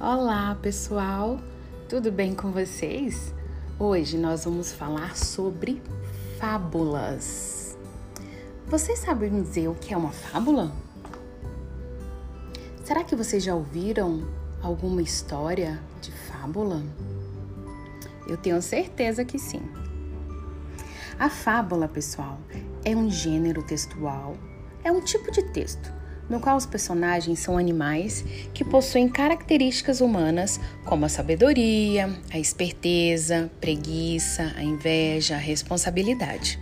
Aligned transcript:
Olá, 0.00 0.56
pessoal! 0.62 1.40
Tudo 1.88 2.12
bem 2.12 2.32
com 2.32 2.52
vocês? 2.52 3.34
Hoje 3.80 4.16
nós 4.16 4.44
vamos 4.44 4.70
falar 4.70 5.16
sobre 5.16 5.82
fábulas. 6.38 7.76
Vocês 8.68 9.00
sabem 9.00 9.42
dizer 9.42 9.66
o 9.66 9.74
que 9.74 9.92
é 9.92 9.96
uma 9.96 10.12
fábula? 10.12 10.70
Será 12.84 13.02
que 13.02 13.16
vocês 13.16 13.42
já 13.42 13.56
ouviram 13.56 14.22
alguma 14.62 15.02
história 15.02 15.82
de 16.00 16.12
fábula? 16.12 16.80
Eu 18.28 18.36
tenho 18.36 18.62
certeza 18.62 19.24
que 19.24 19.36
sim. 19.36 19.62
A 21.18 21.28
fábula, 21.28 21.88
pessoal, 21.88 22.38
é 22.84 22.94
um 22.94 23.10
gênero 23.10 23.64
textual, 23.64 24.36
é 24.84 24.92
um 24.92 25.00
tipo 25.00 25.32
de 25.32 25.42
texto 25.50 25.97
no 26.28 26.40
qual 26.40 26.56
os 26.56 26.66
personagens 26.66 27.38
são 27.38 27.56
animais 27.56 28.24
que 28.52 28.64
possuem 28.64 29.08
características 29.08 30.00
humanas 30.00 30.60
como 30.84 31.04
a 31.04 31.08
sabedoria, 31.08 32.10
a 32.30 32.38
esperteza, 32.38 33.50
preguiça, 33.60 34.52
a 34.56 34.62
inveja, 34.62 35.34
a 35.34 35.38
responsabilidade. 35.38 36.58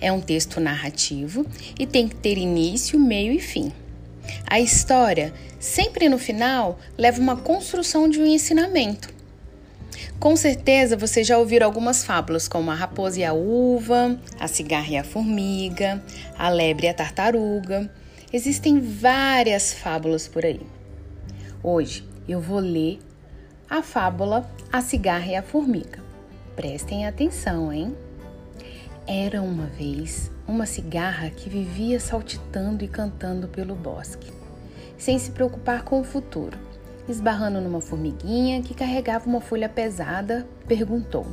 É 0.00 0.10
um 0.12 0.20
texto 0.20 0.60
narrativo 0.60 1.46
e 1.78 1.86
tem 1.86 2.08
que 2.08 2.16
ter 2.16 2.36
início, 2.36 2.98
meio 2.98 3.32
e 3.32 3.40
fim. 3.40 3.72
A 4.46 4.60
história, 4.60 5.32
sempre 5.58 6.08
no 6.08 6.18
final, 6.18 6.78
leva 6.96 7.20
uma 7.20 7.36
construção 7.36 8.08
de 8.08 8.20
um 8.20 8.26
ensinamento. 8.26 9.12
Com 10.18 10.36
certeza 10.36 10.96
você 10.96 11.24
já 11.24 11.36
ouviu 11.36 11.64
algumas 11.64 12.04
fábulas, 12.04 12.46
como 12.46 12.70
a 12.70 12.74
raposa 12.74 13.20
e 13.20 13.24
a 13.24 13.32
uva, 13.32 14.18
a 14.38 14.46
cigarra 14.46 14.90
e 14.90 14.96
a 14.96 15.04
formiga, 15.04 16.02
a 16.38 16.48
lebre 16.48 16.86
e 16.86 16.90
a 16.90 16.94
tartaruga. 16.94 17.90
Existem 18.32 18.80
várias 18.80 19.74
fábulas 19.74 20.26
por 20.26 20.42
aí. 20.42 20.66
Hoje 21.62 22.08
eu 22.26 22.40
vou 22.40 22.60
ler 22.60 22.98
a 23.68 23.82
fábula 23.82 24.50
A 24.72 24.80
Cigarra 24.80 25.26
e 25.26 25.36
a 25.36 25.42
Formiga. 25.42 26.02
Prestem 26.56 27.06
atenção, 27.06 27.70
hein? 27.70 27.94
Era 29.06 29.42
uma 29.42 29.66
vez 29.66 30.30
uma 30.48 30.64
cigarra 30.64 31.28
que 31.28 31.50
vivia 31.50 32.00
saltitando 32.00 32.82
e 32.82 32.88
cantando 32.88 33.48
pelo 33.48 33.74
bosque, 33.74 34.32
sem 34.96 35.18
se 35.18 35.30
preocupar 35.32 35.84
com 35.84 36.00
o 36.00 36.04
futuro. 36.04 36.56
Esbarrando 37.06 37.60
numa 37.60 37.82
formiguinha 37.82 38.62
que 38.62 38.72
carregava 38.72 39.26
uma 39.26 39.42
folha 39.42 39.68
pesada, 39.68 40.48
perguntou: 40.66 41.26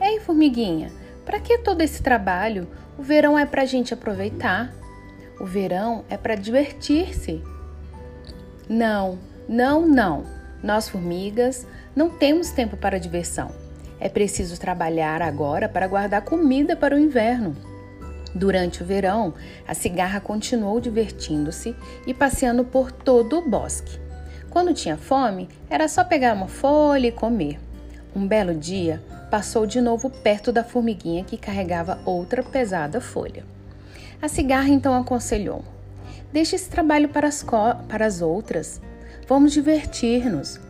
Ei, 0.00 0.20
formiguinha, 0.20 0.90
para 1.26 1.38
que 1.38 1.58
todo 1.58 1.82
esse 1.82 2.02
trabalho? 2.02 2.66
O 2.96 3.02
verão 3.02 3.38
é 3.38 3.44
para 3.44 3.60
a 3.60 3.66
gente 3.66 3.92
aproveitar. 3.92 4.83
O 5.38 5.44
verão 5.44 6.04
é 6.08 6.16
para 6.16 6.34
divertir-se. 6.34 7.42
Não, 8.68 9.18
não, 9.48 9.86
não. 9.86 10.24
Nós, 10.62 10.88
formigas, 10.88 11.66
não 11.94 12.08
temos 12.08 12.50
tempo 12.50 12.76
para 12.76 12.98
diversão. 12.98 13.50
É 14.00 14.08
preciso 14.08 14.58
trabalhar 14.58 15.22
agora 15.22 15.68
para 15.68 15.86
guardar 15.86 16.22
comida 16.22 16.76
para 16.76 16.94
o 16.94 16.98
inverno. 16.98 17.56
Durante 18.34 18.82
o 18.82 18.86
verão, 18.86 19.34
a 19.66 19.74
cigarra 19.74 20.20
continuou 20.20 20.80
divertindo-se 20.80 21.76
e 22.06 22.12
passeando 22.12 22.64
por 22.64 22.90
todo 22.90 23.38
o 23.38 23.48
bosque. 23.48 23.98
Quando 24.50 24.74
tinha 24.74 24.96
fome, 24.96 25.48
era 25.68 25.88
só 25.88 26.04
pegar 26.04 26.34
uma 26.34 26.48
folha 26.48 27.08
e 27.08 27.12
comer. 27.12 27.60
Um 28.14 28.26
belo 28.26 28.54
dia, 28.54 29.02
passou 29.30 29.66
de 29.66 29.80
novo 29.80 30.10
perto 30.10 30.52
da 30.52 30.62
formiguinha 30.62 31.24
que 31.24 31.36
carregava 31.36 31.98
outra 32.04 32.42
pesada 32.42 33.00
folha. 33.00 33.53
A 34.20 34.28
cigarra 34.28 34.68
então 34.68 34.94
aconselhou: 34.94 35.64
Deixe 36.32 36.56
esse 36.56 36.68
trabalho 36.68 37.08
para 37.08 37.28
as, 37.28 37.44
para 37.88 38.06
as 38.06 38.20
outras. 38.20 38.80
Vamos 39.28 39.52
divertir-nos. 39.52 40.60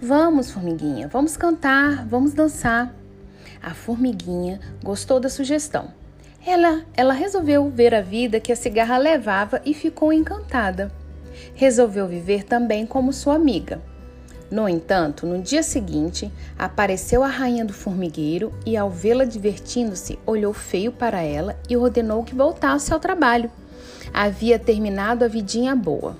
Vamos, 0.00 0.50
formiguinha, 0.50 1.06
vamos 1.06 1.36
cantar, 1.36 2.04
vamos 2.06 2.32
dançar. 2.32 2.92
A 3.62 3.72
formiguinha 3.72 4.58
gostou 4.82 5.20
da 5.20 5.28
sugestão. 5.28 5.92
Ela, 6.44 6.84
ela 6.94 7.12
resolveu 7.14 7.70
ver 7.70 7.94
a 7.94 8.00
vida 8.00 8.40
que 8.40 8.50
a 8.50 8.56
cigarra 8.56 8.98
levava 8.98 9.62
e 9.64 9.72
ficou 9.72 10.12
encantada. 10.12 10.90
Resolveu 11.54 12.08
viver 12.08 12.42
também 12.42 12.84
como 12.84 13.12
sua 13.12 13.36
amiga. 13.36 13.80
No 14.52 14.68
entanto, 14.68 15.24
no 15.24 15.40
dia 15.40 15.62
seguinte, 15.62 16.30
apareceu 16.58 17.24
a 17.24 17.26
rainha 17.26 17.64
do 17.64 17.72
formigueiro 17.72 18.52
e, 18.66 18.76
ao 18.76 18.90
vê-la 18.90 19.24
divertindo-se, 19.24 20.18
olhou 20.26 20.52
feio 20.52 20.92
para 20.92 21.22
ela 21.22 21.58
e 21.70 21.74
ordenou 21.74 22.22
que 22.22 22.34
voltasse 22.34 22.92
ao 22.92 23.00
trabalho. 23.00 23.50
Havia 24.12 24.58
terminado 24.58 25.24
a 25.24 25.28
vidinha 25.28 25.74
boa. 25.74 26.18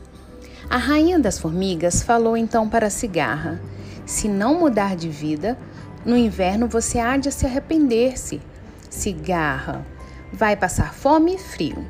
A 0.71 0.79
rainha 0.79 1.19
das 1.19 1.39
formigas 1.39 2.03
falou 2.03 2.35
então 2.35 2.71
para 2.71 2.87
a 2.87 2.91
cigarra: 2.91 3.61
Se 4.07 4.29
não 4.29 4.59
mudar 4.59 4.97
de 4.97 5.11
vida, 5.11 5.59
no 6.03 6.17
inverno 6.17 6.67
você 6.67 6.99
há 6.99 7.19
de 7.19 7.31
se 7.31 7.45
arrepender-se. 7.45 8.41
Cigarra, 8.89 9.85
vai 10.33 10.57
passar 10.57 10.95
fome 10.95 11.35
e 11.35 11.39
frio. 11.39 11.87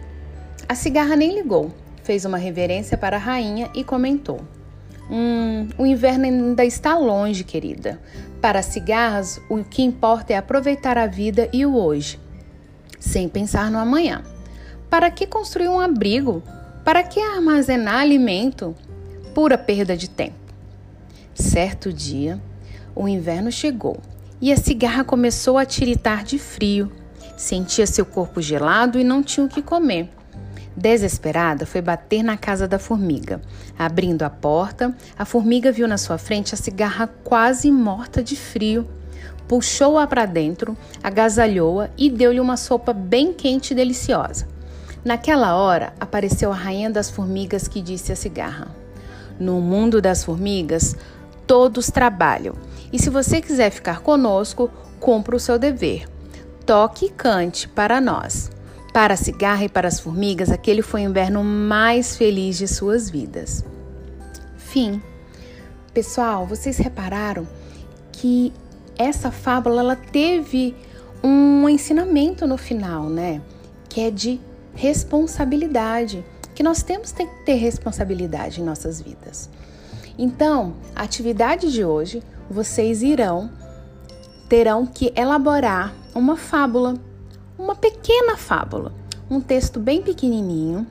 A 0.69 0.75
cigarra 0.75 1.15
nem 1.15 1.37
ligou, 1.37 1.71
fez 2.03 2.25
uma 2.25 2.37
reverência 2.37 2.99
para 2.99 3.17
a 3.17 3.21
rainha 3.21 3.71
e 3.77 3.85
comentou: 3.85 4.41
Hum, 5.15 5.69
o 5.77 5.84
inverno 5.84 6.25
ainda 6.25 6.65
está 6.65 6.97
longe, 6.97 7.45
querida. 7.45 8.00
Para 8.41 8.62
cigarras, 8.62 9.39
o 9.47 9.62
que 9.62 9.83
importa 9.83 10.33
é 10.33 10.37
aproveitar 10.39 10.97
a 10.97 11.06
vida 11.06 11.50
e 11.53 11.67
o 11.67 11.77
hoje, 11.77 12.19
sem 12.99 13.28
pensar 13.28 13.71
no 13.71 13.78
amanhã. 13.78 14.23
Para 14.89 15.11
que 15.11 15.27
construir 15.27 15.69
um 15.69 15.78
abrigo? 15.78 16.43
Para 16.83 17.03
que 17.03 17.21
armazenar 17.21 18.00
alimento? 18.00 18.75
Pura 19.34 19.59
perda 19.59 19.95
de 19.95 20.09
tempo. 20.09 20.34
Certo 21.34 21.93
dia, 21.93 22.41
o 22.94 23.06
inverno 23.06 23.53
chegou 23.53 24.00
e 24.41 24.50
a 24.50 24.56
cigarra 24.56 25.05
começou 25.05 25.59
a 25.59 25.67
tiritar 25.67 26.25
de 26.25 26.39
frio. 26.39 26.91
Sentia 27.37 27.87
seu 27.87 28.06
corpo 28.06 28.41
gelado 28.41 28.99
e 28.99 29.05
não 29.05 29.23
tinha 29.23 29.44
o 29.44 29.49
que 29.49 29.61
comer. 29.61 30.09
Desesperada, 30.77 31.66
foi 31.66 31.83
bater 31.83 32.22
na 32.22 32.37
casa 32.37 32.66
da 32.66 32.78
formiga. 32.78 33.41
Abrindo 33.78 34.22
a 34.22 34.31
porta, 34.31 34.94
a 35.19 35.25
formiga 35.25 35.71
viu 35.71 35.87
na 35.87 35.99
sua 35.99 36.16
frente 36.16 36.55
a 36.55 36.56
cigarra 36.56 37.09
quase 37.22 37.71
morta 37.71 38.22
de 38.22 38.37
frio. 38.37 38.88
Puxou-a 39.47 40.06
para 40.06 40.25
dentro, 40.25 40.77
agasalhou-a 41.03 41.91
e 41.99 42.09
deu-lhe 42.09 42.41
uma 42.41 42.56
sopa 42.56 42.93
bem 42.93 43.34
quente 43.34 43.72
e 43.72 43.75
deliciosa. 43.75 44.49
Naquela 45.05 45.56
hora, 45.56 45.93
apareceu 46.00 46.50
a 46.53 46.56
rainha 46.56 46.88
das 46.88 47.11
formigas 47.11 47.69
que 47.69 47.82
disse 47.82 48.12
à 48.12 48.16
cigarra: 48.16 48.69
No 49.38 49.61
mundo 49.61 50.00
das 50.00 50.25
formigas, 50.25 50.97
todos 51.47 51.91
trabalham. 51.91 52.55
E 52.93 52.99
se 52.99 53.11
você 53.11 53.41
quiser 53.43 53.71
ficar 53.71 54.00
conosco, 54.00 54.71
cumpra 55.00 55.37
o 55.37 55.41
seu 55.41 55.59
dever. 55.59 56.06
Toque 56.65 57.06
e 57.06 57.11
cante 57.11 57.69
para 57.69 58.00
nós. 58.00 58.50
Para 58.93 59.15
a 59.15 59.17
cigarra 59.17 59.65
e 59.65 59.69
para 59.69 59.89
as 59.89 59.99
formigas, 59.99 60.51
aquele 60.51 60.83
foi 60.83 61.03
o 61.03 61.09
inverno 61.09 61.43
mais 61.43 62.17
feliz 62.17 62.59
de 62.59 62.69
suas 62.69 63.09
vidas. 63.09 63.65
Fim. 64.57 65.01
Pessoal, 65.95 66.47
vocês 66.47 66.77
repararam 66.79 67.47
que 68.13 68.53
essa 68.99 69.31
fábula 69.31 69.81
ela 69.81 69.97
teve 69.97 70.75
um 71.25 71.69
ensinamento 71.69 72.47
no 72.47 72.59
final, 72.59 73.09
né? 73.09 73.41
Que 73.89 74.03
é 74.03 74.11
de 74.11 74.41
responsabilidade, 74.75 76.25
que 76.55 76.63
nós 76.63 76.83
temos 76.83 77.13
que 77.13 77.25
ter 77.45 77.55
responsabilidade 77.55 78.61
em 78.61 78.65
nossas 78.65 79.01
vidas. 79.01 79.49
Então, 80.19 80.75
a 80.95 81.03
atividade 81.03 81.73
de 81.73 81.85
hoje, 81.85 82.23
vocês 82.51 83.03
irão 83.03 83.51
terão 84.49 84.85
que 84.85 85.11
elaborar 85.17 85.95
uma 86.15 86.37
fábula 86.37 86.95
uma 87.62 87.77
pequena 87.77 88.37
fábula, 88.37 88.93
um 89.31 89.41
texto 89.41 89.78
bem 89.78 90.03
pequenininho 90.03 90.84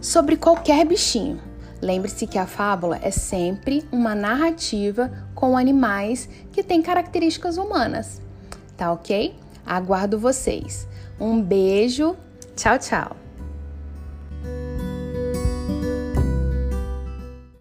sobre 0.00 0.36
qualquer 0.36 0.86
bichinho. 0.86 1.40
Lembre-se 1.82 2.28
que 2.28 2.38
a 2.38 2.46
fábula 2.46 2.98
é 3.02 3.10
sempre 3.10 3.84
uma 3.90 4.14
narrativa 4.14 5.10
com 5.34 5.58
animais 5.58 6.28
que 6.52 6.62
têm 6.62 6.80
características 6.80 7.58
humanas. 7.58 8.22
Tá 8.76 8.92
ok? 8.92 9.34
Aguardo 9.66 10.18
vocês. 10.18 10.86
Um 11.20 11.42
beijo. 11.42 12.16
Tchau, 12.54 12.78
tchau. 12.78 13.23